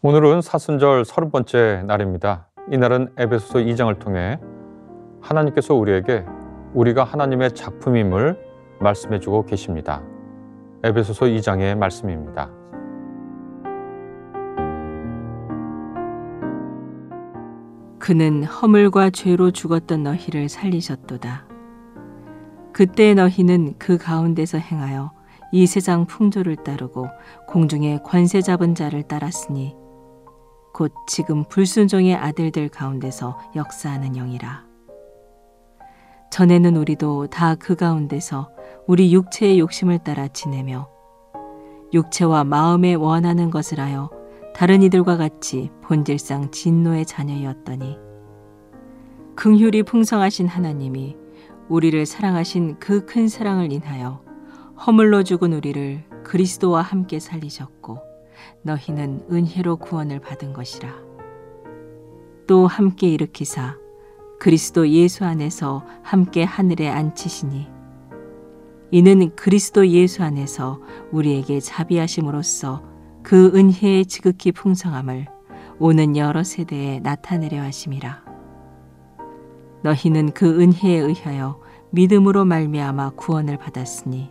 오늘은 0.00 0.42
사순절 0.42 1.04
서른 1.04 1.32
번째 1.32 1.82
날입니다. 1.84 2.46
이날은 2.70 3.14
에베소서 3.16 3.58
2장을 3.58 3.98
통해 3.98 4.38
하나님께서 5.20 5.74
우리에게 5.74 6.24
우리가 6.72 7.02
하나님의 7.02 7.52
작품임을 7.52 8.38
말씀해 8.78 9.18
주고 9.18 9.44
계십니다. 9.44 10.04
에베소서 10.84 11.26
2장의 11.26 11.76
말씀입니다. 11.76 12.48
그는 17.98 18.44
허물과 18.44 19.10
죄로 19.10 19.50
죽었던 19.50 20.04
너희를 20.04 20.48
살리셨도다. 20.48 21.48
그때 22.72 23.14
너희는 23.14 23.74
그 23.78 23.98
가운데서 23.98 24.58
행하여 24.58 25.10
이 25.50 25.66
세상 25.66 26.06
풍조를 26.06 26.54
따르고 26.54 27.08
공중의 27.48 28.04
권세 28.04 28.40
잡은 28.40 28.76
자를 28.76 29.02
따랐으니 29.02 29.74
곧 30.78 30.92
지금 31.08 31.42
불순종의 31.42 32.14
아들들 32.14 32.68
가운데서 32.68 33.36
역사하는 33.56 34.12
영이라. 34.12 34.64
전에는 36.30 36.76
우리도 36.76 37.26
다 37.26 37.56
그 37.56 37.74
가운데서 37.74 38.48
우리 38.86 39.12
육체의 39.12 39.58
욕심을 39.58 39.98
따라 40.04 40.28
지내며 40.28 40.88
육체와 41.92 42.44
마음에 42.44 42.94
원하는 42.94 43.50
것을 43.50 43.80
하여 43.80 44.08
다른 44.54 44.82
이들과 44.82 45.16
같이 45.16 45.72
본질상 45.82 46.52
진노의 46.52 47.06
자녀였더니 47.06 47.98
긍휼이 49.34 49.82
풍성하신 49.82 50.46
하나님이 50.46 51.16
우리를 51.68 52.06
사랑하신 52.06 52.78
그 52.78 53.04
큰 53.04 53.26
사랑을 53.26 53.72
인하여 53.72 54.22
허물로 54.86 55.24
죽은 55.24 55.54
우리를 55.54 56.04
그리스도와 56.22 56.82
함께 56.82 57.18
살리셨고 57.18 58.07
너희는 58.62 59.26
은혜로 59.30 59.76
구원을 59.76 60.20
받은 60.20 60.52
것이라. 60.52 60.88
또 62.46 62.66
함께 62.66 63.08
일으키사 63.08 63.76
그리스도 64.38 64.88
예수 64.88 65.24
안에서 65.24 65.84
함께 66.02 66.44
하늘에 66.44 66.88
앉히시니 66.88 67.68
이는 68.90 69.36
그리스도 69.36 69.86
예수 69.88 70.22
안에서 70.22 70.80
우리에게 71.12 71.60
자비하심으로써 71.60 72.82
그 73.22 73.52
은혜의 73.54 74.06
지극히 74.06 74.52
풍성함을 74.52 75.26
오는 75.78 76.16
여러 76.16 76.42
세대에 76.42 77.00
나타내려 77.00 77.60
하심이라. 77.60 78.24
너희는 79.82 80.32
그 80.32 80.60
은혜에 80.60 80.98
의하여 80.98 81.60
믿음으로 81.90 82.44
말미암아 82.44 83.10
구원을 83.10 83.58
받았으니 83.58 84.30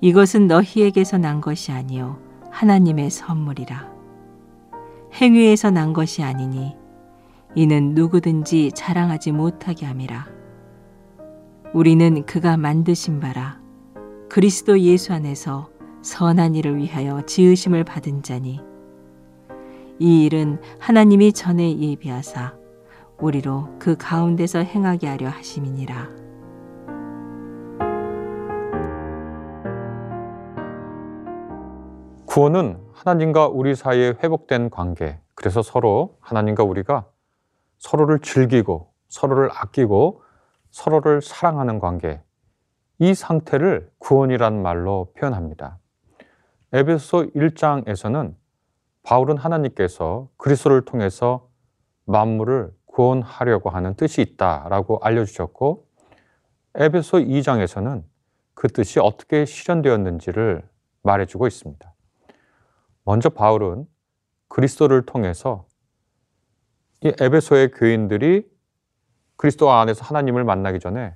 이것은 0.00 0.46
너희에게서 0.46 1.18
난 1.18 1.40
것이 1.40 1.72
아니요 1.72 2.18
하나님의 2.54 3.10
선물이라. 3.10 3.92
행위에서 5.14 5.72
난 5.72 5.92
것이 5.92 6.22
아니니 6.22 6.76
이는 7.56 7.94
누구든지 7.94 8.70
자랑하지 8.76 9.32
못하게 9.32 9.86
함이라. 9.86 10.28
우리는 11.72 12.24
그가 12.24 12.56
만드신 12.56 13.18
바라 13.18 13.60
그리스도 14.28 14.78
예수 14.78 15.12
안에서 15.12 15.68
선한 16.02 16.54
일을 16.54 16.76
위하여 16.76 17.22
지으심을 17.22 17.82
받은 17.82 18.22
자니 18.22 18.60
이 19.98 20.24
일은 20.24 20.60
하나님이 20.78 21.32
전에 21.32 21.76
예비하사 21.76 22.54
우리로 23.18 23.78
그 23.80 23.96
가운데서 23.96 24.60
행하게 24.60 25.08
하려 25.08 25.28
하심이니라. 25.28 26.23
구원은 32.34 32.84
하나님과 32.94 33.46
우리 33.46 33.76
사이에 33.76 34.14
회복된 34.20 34.68
관계. 34.68 35.20
그래서 35.36 35.62
서로 35.62 36.18
하나님과 36.20 36.64
우리가 36.64 37.06
서로를 37.78 38.18
즐기고 38.18 38.92
서로를 39.06 39.50
아끼고 39.52 40.20
서로를 40.72 41.22
사랑하는 41.22 41.78
관계. 41.78 42.20
이 42.98 43.14
상태를 43.14 43.88
구원이란 43.98 44.60
말로 44.60 45.12
표현합니다. 45.16 45.78
에베소 46.72 47.30
1장에서는 47.36 48.34
바울은 49.04 49.36
하나님께서 49.36 50.28
그리스도를 50.36 50.84
통해서 50.84 51.48
만물을 52.04 52.74
구원하려고 52.86 53.70
하는 53.70 53.94
뜻이 53.94 54.22
있다라고 54.22 54.98
알려주셨고 55.02 55.86
에베소 56.74 57.18
2장에서는 57.18 58.02
그 58.54 58.66
뜻이 58.66 58.98
어떻게 58.98 59.44
실현되었는지를 59.44 60.68
말해주고 61.04 61.46
있습니다. 61.46 61.93
먼저 63.04 63.28
바울은 63.28 63.86
그리스도를 64.48 65.04
통해서 65.06 65.66
이 67.02 67.12
에베소의 67.20 67.72
교인들이 67.72 68.48
그리스도 69.36 69.70
안에서 69.70 70.04
하나님을 70.04 70.44
만나기 70.44 70.80
전에 70.80 71.14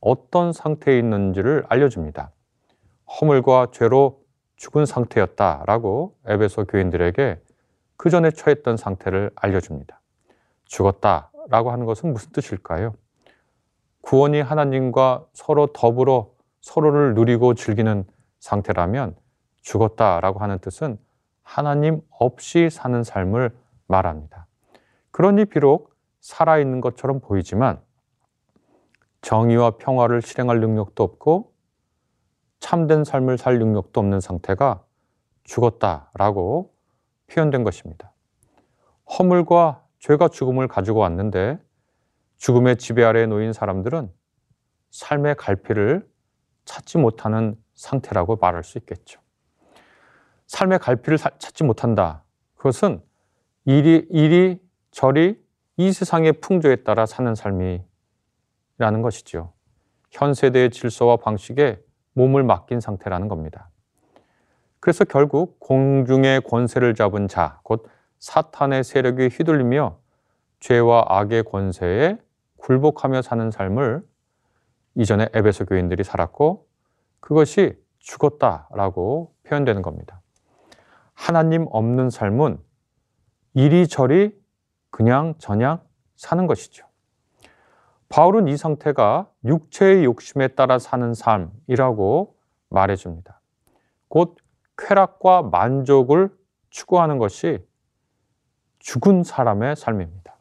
어떤 0.00 0.52
상태에 0.52 0.98
있는지를 0.98 1.66
알려줍니다. 1.68 2.32
허물과 3.20 3.68
죄로 3.72 4.24
죽은 4.56 4.86
상태였다라고 4.86 6.16
에베소 6.26 6.64
교인들에게 6.64 7.40
그 7.96 8.10
전에 8.10 8.30
처했던 8.30 8.76
상태를 8.76 9.30
알려줍니다. 9.34 10.00
죽었다라고 10.64 11.70
하는 11.70 11.86
것은 11.86 12.12
무슨 12.12 12.32
뜻일까요? 12.32 12.94
구원이 14.00 14.40
하나님과 14.40 15.26
서로 15.32 15.66
더불어 15.68 16.30
서로를 16.60 17.14
누리고 17.14 17.54
즐기는 17.54 18.04
상태라면 18.38 19.16
죽었다라고 19.62 20.40
하는 20.40 20.58
뜻은 20.58 20.98
하나님 21.46 22.02
없이 22.10 22.70
사는 22.70 23.04
삶을 23.04 23.56
말합니다. 23.86 24.48
그러니 25.12 25.44
비록 25.44 25.94
살아있는 26.20 26.80
것처럼 26.80 27.20
보이지만 27.20 27.80
정의와 29.22 29.78
평화를 29.78 30.22
실행할 30.22 30.58
능력도 30.58 31.04
없고 31.04 31.54
참된 32.58 33.04
삶을 33.04 33.38
살 33.38 33.60
능력도 33.60 34.00
없는 34.00 34.20
상태가 34.20 34.82
죽었다라고 35.44 36.74
표현된 37.28 37.62
것입니다. 37.62 38.12
허물과 39.16 39.84
죄가 40.00 40.28
죽음을 40.28 40.66
가지고 40.66 40.98
왔는데 40.98 41.60
죽음의 42.38 42.76
지배 42.78 43.04
아래에 43.04 43.26
놓인 43.26 43.52
사람들은 43.52 44.12
삶의 44.90 45.36
갈피를 45.36 46.10
찾지 46.64 46.98
못하는 46.98 47.56
상태라고 47.74 48.36
말할 48.36 48.64
수 48.64 48.78
있겠죠. 48.78 49.20
삶의 50.46 50.78
갈피를 50.78 51.18
찾지 51.18 51.64
못한다. 51.64 52.22
그것은 52.56 53.02
이리, 53.64 54.06
이리 54.10 54.60
저리 54.90 55.40
이 55.76 55.92
세상의 55.92 56.34
풍조에 56.34 56.76
따라 56.76 57.04
사는 57.04 57.34
삶이라는 57.34 57.82
것이죠. 59.02 59.52
현 60.10 60.34
세대의 60.34 60.70
질서와 60.70 61.16
방식에 61.16 61.82
몸을 62.14 62.44
맡긴 62.44 62.80
상태라는 62.80 63.28
겁니다. 63.28 63.68
그래서 64.80 65.04
결국 65.04 65.58
공중의 65.60 66.42
권세를 66.42 66.94
잡은 66.94 67.28
자, 67.28 67.60
곧 67.62 67.86
사탄의 68.18 68.84
세력이 68.84 69.28
휘둘리며 69.28 69.98
죄와 70.60 71.04
악의 71.08 71.44
권세에 71.44 72.18
굴복하며 72.56 73.22
사는 73.22 73.50
삶을 73.50 74.02
이전에 74.94 75.28
에베소 75.34 75.66
교인들이 75.66 76.04
살았고 76.04 76.66
그것이 77.20 77.78
죽었다라고 77.98 79.34
표현되는 79.42 79.82
겁니다. 79.82 80.15
하나님 81.16 81.66
없는 81.70 82.10
삶은 82.10 82.58
이리저리 83.54 84.38
그냥 84.90 85.34
저냥 85.38 85.80
사는 86.14 86.46
것이죠. 86.46 86.86
바울은 88.08 88.46
이 88.46 88.56
상태가 88.56 89.28
육체의 89.44 90.04
욕심에 90.04 90.48
따라 90.48 90.78
사는 90.78 91.12
삶이라고 91.14 92.36
말해줍니다. 92.68 93.40
곧 94.08 94.36
쾌락과 94.76 95.42
만족을 95.42 96.30
추구하는 96.70 97.18
것이 97.18 97.66
죽은 98.78 99.24
사람의 99.24 99.74
삶입니다. 99.74 100.36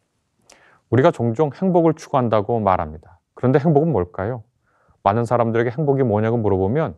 우리가 0.89 1.09
종종 1.09 1.49
행복을 1.53 1.95
추구한다고 1.95 2.59
말합니다. 2.59 3.19
그런데 3.33 3.57
행복은 3.59 3.91
뭘까요? 3.91 4.43
많은 5.01 5.25
사람들에게 5.25 5.71
행복이 5.71 6.03
뭐냐고 6.03 6.37
물어보면 6.37 6.95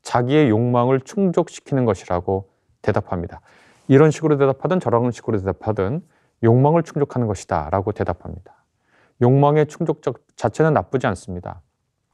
자기의 0.00 0.48
욕망을 0.50 1.00
충족시키는 1.00 1.84
것이라고 1.84 2.51
대답합니다. 2.82 3.40
이런 3.88 4.10
식으로 4.10 4.36
대답하든 4.36 4.80
저런 4.80 5.10
식으로 5.10 5.38
대답하든 5.38 6.02
욕망을 6.42 6.82
충족하는 6.82 7.26
것이다 7.26 7.70
라고 7.70 7.92
대답합니다. 7.92 8.64
욕망의 9.20 9.66
충족 9.66 10.02
자체는 10.36 10.72
나쁘지 10.72 11.06
않습니다. 11.06 11.62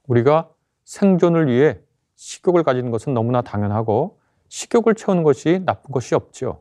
우리가 0.06 0.50
생존을 0.84 1.48
위해 1.48 1.78
식욕을 2.16 2.62
가지는 2.62 2.90
것은 2.90 3.14
너무나 3.14 3.42
당연하고 3.42 4.18
식욕을 4.48 4.94
채우는 4.94 5.22
것이 5.22 5.62
나쁜 5.64 5.92
것이 5.92 6.14
없지요. 6.14 6.60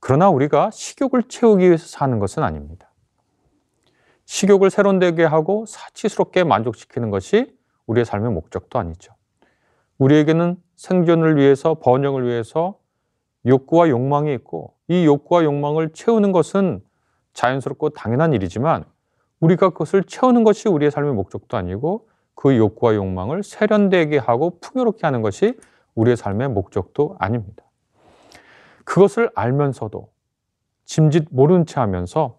그러나 0.00 0.28
우리가 0.30 0.70
식욕을 0.70 1.24
채우기 1.24 1.64
위해서 1.64 1.86
사는 1.86 2.18
것은 2.18 2.42
아닙니다. 2.42 2.90
식욕을 4.24 4.70
세련되게 4.70 5.24
하고 5.24 5.66
사치스럽게 5.66 6.44
만족시키는 6.44 7.10
것이 7.10 7.56
우리의 7.86 8.04
삶의 8.04 8.32
목적도 8.32 8.78
아니죠. 8.78 9.14
우리에게는 9.98 10.56
생존을 10.76 11.36
위해서 11.36 11.74
번영을 11.74 12.26
위해서 12.26 12.78
욕구와 13.46 13.88
욕망이 13.88 14.32
있고 14.34 14.74
이 14.88 15.04
욕구와 15.04 15.44
욕망을 15.44 15.90
채우는 15.92 16.32
것은 16.32 16.82
자연스럽고 17.32 17.90
당연한 17.90 18.32
일이지만 18.32 18.84
우리가 19.40 19.70
그것을 19.70 20.04
채우는 20.04 20.44
것이 20.44 20.68
우리의 20.68 20.90
삶의 20.90 21.14
목적도 21.14 21.56
아니고 21.56 22.08
그 22.34 22.56
욕구와 22.56 22.94
욕망을 22.94 23.42
세련되게 23.42 24.18
하고 24.18 24.58
풍요롭게 24.60 25.00
하는 25.06 25.22
것이 25.22 25.58
우리의 25.94 26.16
삶의 26.16 26.48
목적도 26.50 27.16
아닙니다. 27.18 27.64
그것을 28.84 29.30
알면서도 29.34 30.10
짐짓 30.84 31.28
모른 31.30 31.66
채 31.66 31.80
하면서 31.80 32.38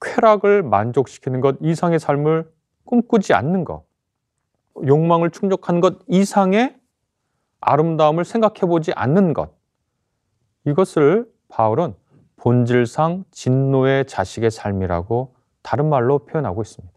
쾌락을 0.00 0.62
만족시키는 0.62 1.40
것 1.40 1.56
이상의 1.60 1.98
삶을 1.98 2.50
꿈꾸지 2.84 3.34
않는 3.34 3.64
것, 3.64 3.84
욕망을 4.86 5.30
충족하는 5.30 5.80
것 5.80 5.98
이상의 6.06 6.76
아름다움을 7.60 8.24
생각해 8.24 8.60
보지 8.60 8.92
않는 8.94 9.34
것, 9.34 9.57
이것을 10.68 11.26
바울은 11.48 11.94
본질상 12.36 13.24
진노의 13.30 14.06
자식의 14.06 14.50
삶이라고 14.50 15.34
다른 15.62 15.88
말로 15.88 16.20
표현하고 16.20 16.60
있습니다. 16.60 16.94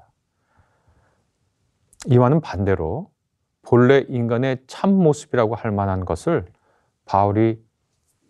이와는 2.07 2.41
반대로 2.41 3.11
본래 3.61 4.05
인간의 4.09 4.63
참 4.67 4.91
모습이라고 4.91 5.55
할 5.55 5.71
만한 5.71 6.03
것을 6.03 6.51
바울이 7.05 7.63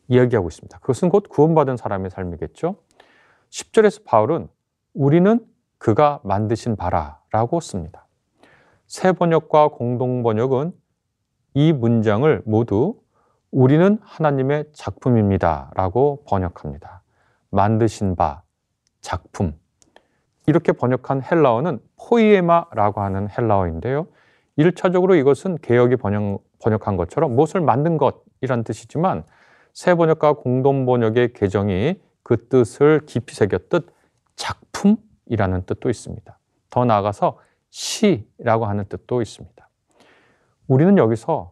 이야기하고 0.10 0.48
있습니다. 0.48 0.78
그것은 0.80 1.10
곧 1.10 1.28
구원받은 1.28 1.78
사람의 1.78 2.12
삶이겠죠. 2.12 2.76
10절에서 3.50 4.06
바울은 4.06 4.48
우리는 4.94 5.46
그가 5.78 6.20
만드신 6.24 6.76
바라라고 6.76 7.60
씁니다. 7.62 8.06
새 8.86 9.12
번역과 9.14 9.70
공동 9.70 10.22
번역은 10.22 10.74
이 11.56 11.74
문장을 11.74 12.44
모두 12.46 13.01
우리는 13.52 14.00
하나님의 14.02 14.66
작품입니다 14.72 15.72
라고 15.76 16.24
번역합니다. 16.26 17.02
만드신 17.50 18.16
바, 18.16 18.44
작품. 19.02 19.54
이렇게 20.48 20.72
번역한 20.72 21.22
헬라어는 21.22 21.80
포이에마라고 21.98 23.02
하는 23.02 23.28
헬라어인데요. 23.30 24.08
1차적으로 24.58 25.20
이것은 25.20 25.58
개혁이 25.58 25.98
번역, 25.98 26.44
번역한 26.60 26.96
것처럼 26.96 27.36
무엇을 27.36 27.60
만든 27.60 27.98
것이란 27.98 28.64
뜻이지만 28.64 29.24
새 29.74 29.96
번역과 29.96 30.34
공동 30.34 30.86
번역의 30.86 31.34
개정이 31.34 32.00
그 32.24 32.48
뜻을 32.48 33.02
깊이 33.06 33.36
새겼듯 33.36 33.94
작품이라는 34.38 35.66
뜻도 35.66 35.90
있습니다. 35.90 36.40
더 36.70 36.86
나아가서 36.86 37.38
시라고 37.70 38.66
하는 38.66 38.86
뜻도 38.86 39.22
있습니다. 39.22 39.70
우리는 40.68 40.98
여기서 40.98 41.51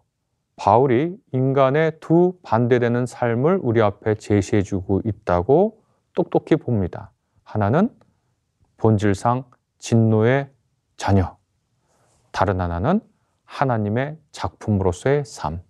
바울이 0.60 1.18
인간의 1.32 2.02
두 2.02 2.38
반대되는 2.44 3.06
삶을 3.06 3.60
우리 3.64 3.82
앞에 3.82 4.16
제시해 4.16 4.62
주고 4.62 5.00
있다고 5.06 5.82
똑똑히 6.14 6.58
봅니다. 6.58 7.12
하나는 7.46 7.90
본질상 8.76 9.46
진노의 9.78 10.50
자녀, 10.98 11.38
다른 12.32 12.60
하나는 12.60 13.00
하나님의 13.46 14.18
작품으로서의 14.34 15.24
삶. 15.24 15.62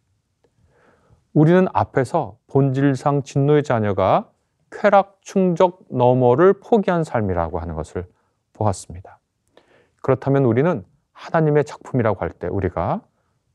우리는 1.34 1.68
앞에서 1.72 2.40
본질상 2.48 3.22
진노의 3.22 3.62
자녀가 3.62 4.32
쾌락 4.72 5.20
충족 5.22 5.86
너머를 5.92 6.54
포기한 6.62 7.04
삶이라고 7.04 7.60
하는 7.60 7.76
것을 7.76 8.08
보았습니다. 8.54 9.20
그렇다면 10.02 10.46
우리는 10.46 10.84
하나님의 11.14 11.66
작품이라고 11.66 12.22
할 12.22 12.32
때 12.32 12.48
우리가 12.48 13.02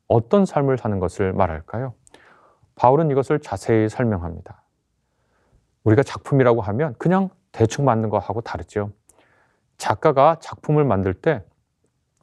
어떤 0.09 0.45
삶을 0.45 0.79
사는 0.79 0.99
것을 0.99 1.33
말할까요? 1.33 1.95
바울은 2.77 3.11
이것을 3.11 3.41
자세히 3.41 3.89
설명합니다. 3.89 4.63
우리가 5.85 6.03
작품이라고 6.03 6.61
하면 6.63 6.95
그냥 6.99 7.31
대충 7.53 7.85
만든 7.85 8.09
것하고 8.11 8.41
다르죠. 8.41 8.91
작가가 9.77 10.37
작품을 10.41 10.85
만들 10.85 11.15
때 11.15 11.45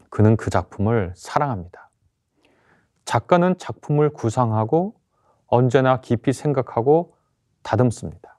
그는 0.09 0.35
그 0.35 0.49
작품을 0.49 1.13
사랑합니다. 1.15 1.89
작가는 3.05 3.57
작품을 3.57 4.09
구상하고 4.09 4.95
언제나 5.47 6.01
깊이 6.01 6.33
생각하고 6.33 7.15
다듬습니다. 7.63 8.37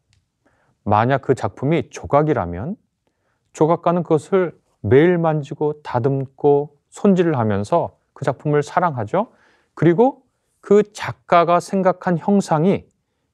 만약 0.84 1.22
그 1.22 1.34
작품이 1.34 1.90
조각이라면 1.90 2.76
조각가는 3.52 4.02
그것을 4.02 4.58
매일 4.80 5.18
만지고 5.18 5.82
다듬고 5.82 6.76
손질을 6.90 7.38
하면서 7.38 7.96
그 8.12 8.24
작품을 8.24 8.62
사랑하죠. 8.62 9.28
그리고 9.74 10.22
그 10.60 10.92
작가가 10.92 11.60
생각한 11.60 12.18
형상이 12.18 12.86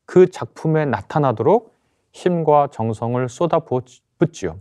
그 0.07 0.31
작품에 0.31 0.87
나타나도록 0.87 1.75
힘과 2.13 2.69
정성을 2.73 3.29
쏟아 3.29 3.61
붓지요. 4.19 4.61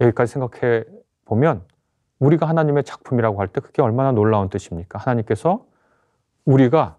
여기까지 0.00 0.32
생각해 0.32 0.84
보면 1.24 1.64
우리가 2.20 2.46
하나님의 2.46 2.84
작품이라고 2.84 3.40
할 3.40 3.48
때 3.48 3.60
그게 3.60 3.82
얼마나 3.82 4.12
놀라운 4.12 4.48
뜻입니까? 4.48 4.98
하나님께서 4.98 5.64
우리가 6.44 6.96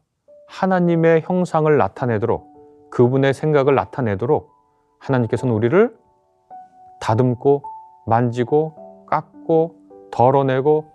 하나님의 0.47 1.21
형상을 1.21 1.75
나타내도록 1.77 2.89
그분의 2.91 3.33
생각을 3.33 3.75
나타내도록 3.75 4.51
하나님께서는 4.99 5.53
우리를 5.53 5.97
다듬고 6.99 7.63
만지고 8.05 9.05
깎고 9.07 9.75
덜어내고 10.11 10.90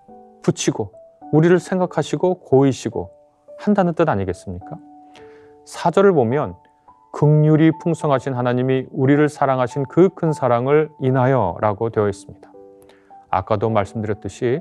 붙이고 0.46 0.92
우리를 1.32 1.58
생각하시고 1.58 2.40
고이시고 2.40 3.10
한다는 3.58 3.94
뜻 3.94 4.08
아니겠습니까? 4.08 4.78
사절을 5.64 6.12
보면 6.12 6.54
극률이 7.12 7.72
풍성하신 7.82 8.34
하나님이 8.34 8.86
우리를 8.92 9.28
사랑하신 9.28 9.86
그 9.86 10.08
큰 10.10 10.32
사랑을 10.32 10.90
인하여라고 11.00 11.90
되어 11.90 12.08
있습니다. 12.08 12.52
아까도 13.28 13.70
말씀드렸듯이 13.70 14.60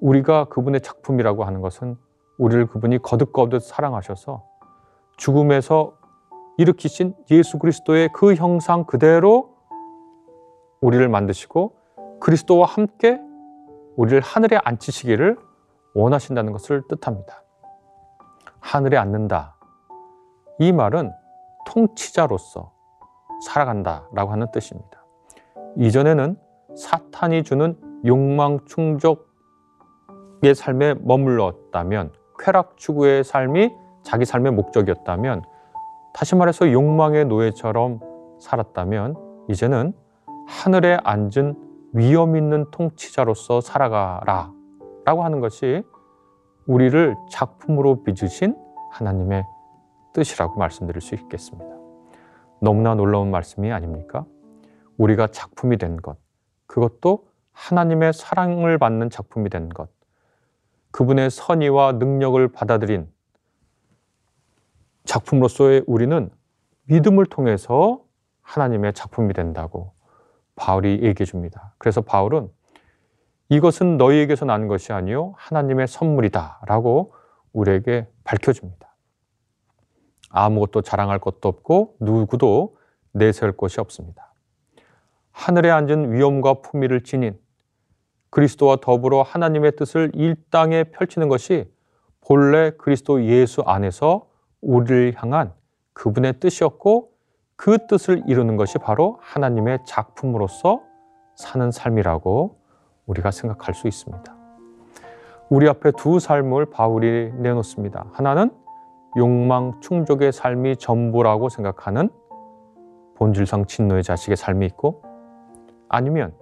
우리가 0.00 0.44
그분의 0.44 0.82
작품이라고 0.82 1.42
하는 1.44 1.60
것은 1.62 1.96
우리를 2.38 2.66
그분이 2.66 3.02
거듭거듭 3.02 3.60
사랑하셔서 3.60 4.44
죽음에서 5.16 5.94
일으키신 6.58 7.14
예수 7.32 7.58
그리스도의 7.58 8.10
그 8.12 8.34
형상 8.34 8.84
그대로 8.84 9.56
우리를 10.80 11.08
만드시고 11.08 11.74
그리스도와 12.20 12.66
함께 12.66 13.20
우리를 13.98 14.20
하늘에 14.20 14.60
앉히시기를 14.62 15.36
원하신다는 15.94 16.52
것을 16.52 16.82
뜻합니다. 16.88 17.42
하늘에 18.60 18.96
앉는다. 18.96 19.56
이 20.60 20.70
말은 20.70 21.12
통치자로서 21.66 22.72
살아간다 23.44 24.06
라고 24.14 24.30
하는 24.30 24.46
뜻입니다. 24.52 25.04
이전에는 25.76 26.38
사탄이 26.76 27.42
주는 27.42 27.76
욕망 28.06 28.60
충족의 28.66 29.18
삶에 30.54 30.94
머물렀다면 31.00 32.12
쾌락 32.38 32.76
추구의 32.76 33.24
삶이 33.24 33.72
자기 34.04 34.24
삶의 34.24 34.52
목적이었다면 34.52 35.42
다시 36.14 36.36
말해서 36.36 36.70
욕망의 36.70 37.24
노예처럼 37.24 37.98
살았다면 38.40 39.16
이제는 39.48 39.92
하늘에 40.46 40.98
앉은 41.02 41.67
위험 41.92 42.36
있는 42.36 42.70
통치자로서 42.70 43.60
살아가라 43.60 44.52
라고 45.04 45.24
하는 45.24 45.40
것이 45.40 45.82
우리를 46.66 47.16
작품으로 47.30 48.02
빚으신 48.02 48.56
하나님의 48.92 49.44
뜻이라고 50.12 50.58
말씀드릴 50.58 51.00
수 51.00 51.14
있겠습니다. 51.14 51.68
너무나 52.60 52.94
놀라운 52.94 53.30
말씀이 53.30 53.72
아닙니까? 53.72 54.26
우리가 54.98 55.28
작품이 55.28 55.78
된 55.78 55.96
것, 55.96 56.18
그것도 56.66 57.28
하나님의 57.52 58.12
사랑을 58.12 58.78
받는 58.78 59.10
작품이 59.10 59.48
된 59.48 59.68
것, 59.68 59.88
그분의 60.90 61.30
선의와 61.30 61.92
능력을 61.92 62.46
받아들인 62.48 63.10
작품으로서의 65.04 65.84
우리는 65.86 66.30
믿음을 66.84 67.26
통해서 67.26 68.02
하나님의 68.42 68.92
작품이 68.92 69.32
된다고 69.32 69.92
바울이 70.58 71.00
얘기해 71.02 71.24
줍니다. 71.24 71.74
그래서 71.78 72.00
바울은 72.00 72.50
이것은 73.48 73.96
너희에게서 73.96 74.44
난 74.44 74.68
것이 74.68 74.92
아니요 74.92 75.34
하나님의 75.38 75.88
선물이다 75.88 76.60
라고 76.66 77.14
우리에게 77.52 78.06
밝혀줍니다. 78.24 78.94
아무것도 80.30 80.82
자랑할 80.82 81.18
것도 81.18 81.48
없고 81.48 81.96
누구도 82.00 82.76
내세울 83.12 83.56
것이 83.56 83.80
없습니다. 83.80 84.34
하늘에 85.30 85.70
앉은 85.70 86.12
위엄과 86.12 86.54
품위를 86.60 87.04
지닌 87.04 87.38
그리스도와 88.30 88.76
더불어 88.82 89.22
하나님의 89.22 89.76
뜻을 89.76 90.10
일 90.14 90.36
땅에 90.50 90.84
펼치는 90.84 91.28
것이 91.28 91.72
본래 92.20 92.70
그리스도 92.72 93.24
예수 93.24 93.62
안에서 93.62 94.28
우리를 94.60 95.14
향한 95.16 95.54
그분의 95.94 96.40
뜻이었고 96.40 97.12
그 97.58 97.76
뜻을 97.88 98.22
이루는 98.28 98.56
것이 98.56 98.78
바로 98.78 99.18
하나님의 99.20 99.80
작품으로서 99.84 100.80
사는 101.34 101.70
삶이라고 101.72 102.56
우리가 103.06 103.32
생각할 103.32 103.74
수 103.74 103.88
있습니다. 103.88 104.36
우리 105.50 105.68
앞에 105.68 105.90
두 105.96 106.20
삶을 106.20 106.66
바울이 106.66 107.32
내놓습니다. 107.34 108.06
하나는 108.12 108.52
욕망 109.16 109.80
충족의 109.80 110.30
삶이 110.30 110.76
전부라고 110.76 111.48
생각하는 111.48 112.10
본질상 113.16 113.66
진노의 113.66 114.04
자식의 114.04 114.36
삶이 114.36 114.64
있고 114.66 115.02
아니면 115.88 116.32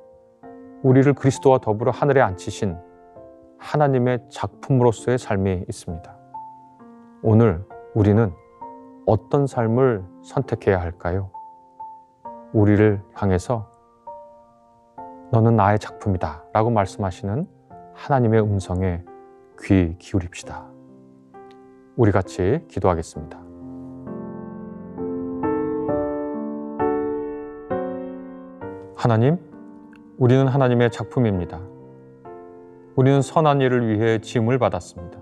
우리를 0.82 1.10
그리스도와 1.14 1.58
더불어 1.58 1.92
하늘에 1.92 2.20
앉히신 2.20 2.76
하나님의 3.56 4.26
작품으로서의 4.28 5.16
삶이 5.16 5.64
있습니다. 5.66 6.14
오늘 7.22 7.64
우리는 7.94 8.34
어떤 9.06 9.46
삶을 9.46 10.04
선택해야 10.22 10.80
할까요? 10.80 11.30
우리를 12.52 13.00
향해서 13.14 13.70
너는 15.30 15.54
나의 15.54 15.78
작품이다 15.78 16.42
라고 16.52 16.70
말씀하시는 16.70 17.46
하나님의 17.94 18.42
음성에 18.42 19.04
귀 19.62 19.96
기울입시다. 19.98 20.66
우리 21.96 22.10
같이 22.10 22.64
기도하겠습니다. 22.68 23.38
하나님, 28.96 29.38
우리는 30.18 30.48
하나님의 30.48 30.90
작품입니다. 30.90 31.60
우리는 32.96 33.22
선한 33.22 33.60
일을 33.60 33.88
위해 33.88 34.18
지음을 34.18 34.58
받았습니다. 34.58 35.20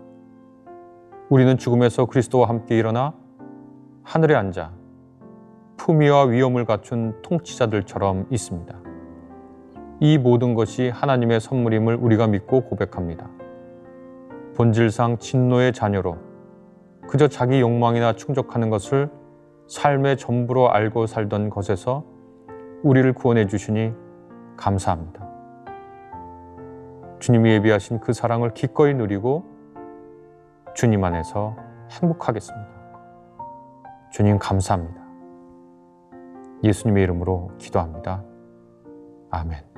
우리는 1.28 1.58
죽음에서 1.58 2.06
그리스도와 2.06 2.48
함께 2.48 2.78
일어나 2.78 3.12
하늘에 4.04 4.34
앉아 4.34 4.70
품위와 5.78 6.24
위엄을 6.24 6.66
갖춘 6.66 7.20
통치자들처럼 7.22 8.26
있습니다. 8.30 8.78
이 10.00 10.18
모든 10.18 10.54
것이 10.54 10.90
하나님의 10.90 11.40
선물임을 11.40 11.96
우리가 11.96 12.26
믿고 12.26 12.62
고백합니다. 12.62 13.28
본질상 14.56 15.18
진노의 15.18 15.72
자녀로 15.72 16.18
그저 17.08 17.28
자기 17.28 17.60
욕망이나 17.60 18.12
충족하는 18.12 18.70
것을 18.70 19.10
삶의 19.68 20.18
전부로 20.18 20.70
알고 20.70 21.06
살던 21.06 21.48
것에서 21.48 22.04
우리를 22.82 23.10
구원해 23.14 23.46
주시니 23.46 23.92
감사합니다. 24.56 25.26
주님이 27.20 27.52
예비하신 27.52 28.00
그 28.00 28.12
사랑을 28.12 28.52
기꺼이 28.52 28.92
누리고 28.92 29.44
주님 30.74 31.02
안에서 31.02 31.56
행복하겠습니다. 31.90 32.73
주님 34.14 34.38
감사합니다. 34.38 35.02
예수님의 36.62 37.02
이름으로 37.02 37.50
기도합니다. 37.58 38.22
아멘. 39.28 39.73